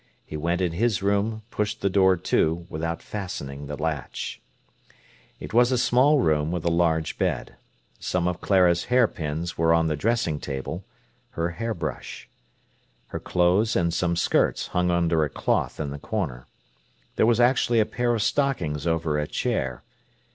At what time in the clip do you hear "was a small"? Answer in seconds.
5.53-6.17